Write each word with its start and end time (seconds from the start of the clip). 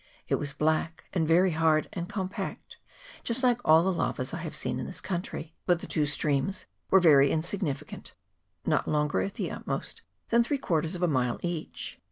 It 0.27 0.39
was 0.39 0.51
black, 0.51 1.03
and 1.13 1.27
very 1.27 1.51
hard 1.51 1.87
and 1.93 2.09
com 2.09 2.27
pact, 2.27 2.77
just 3.23 3.43
like 3.43 3.61
all 3.63 3.83
the 3.83 3.91
lava 3.93 4.25
I 4.33 4.39
have 4.41 4.55
seen 4.55 4.79
in 4.79 4.87
this 4.87 4.99
coun 4.99 5.21
try; 5.21 5.51
but 5.67 5.77
the 5.79 5.85
two 5.85 6.07
streams 6.07 6.65
were 6.89 6.99
very 6.99 7.29
insignificant, 7.29 8.15
not 8.65 8.87
longer 8.87 9.21
at 9.21 9.35
the 9.35 9.51
utmost 9.51 10.01
than 10.29 10.43
three 10.43 10.57
quarters 10.57 10.95
of 10.95 11.03
a 11.03 11.07
mile 11.07 11.39
each. 11.43 11.99